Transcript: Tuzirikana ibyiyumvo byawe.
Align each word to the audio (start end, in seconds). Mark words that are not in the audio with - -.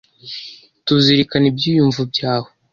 Tuzirikana 0.85 1.45
ibyiyumvo 1.51 2.01
byawe. 2.11 2.49